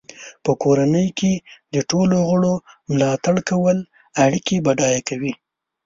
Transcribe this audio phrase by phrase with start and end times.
[0.43, 1.33] په کورنۍ کې
[1.73, 2.53] د ټولو غړو
[2.91, 3.77] ملاتړ کول
[4.23, 5.33] اړیکې بډای کوي.